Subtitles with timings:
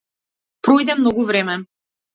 [0.69, 1.61] Пројде многу време.